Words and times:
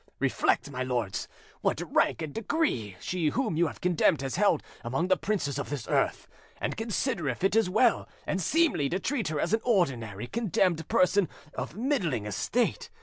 Reflect, 0.17 0.71
my 0.71 0.81
lords, 0.81 1.27
what 1.61 1.79
rank 1.93 2.23
and 2.23 2.33
degree 2.33 2.95
she 2.99 3.27
whom 3.29 3.55
you 3.55 3.67
have 3.67 3.79
condemned 3.81 4.21
has 4.23 4.35
held 4.35 4.63
among 4.83 5.09
the 5.09 5.15
princes 5.15 5.59
of 5.59 5.69
this 5.69 5.87
earth, 5.87 6.27
and 6.59 6.75
consider 6.75 7.29
if 7.29 7.43
it 7.43 7.55
is 7.55 7.69
well 7.69 8.09
and 8.25 8.41
seemly 8.41 8.89
to 8.89 8.99
treat 8.99 9.27
her 9.27 9.39
as 9.39 9.53
an 9.53 9.61
ordinary 9.63 10.25
condemned 10.25 10.87
person 10.87 11.29
of 11.53 11.75
middling 11.75 12.25
estate. 12.25 12.89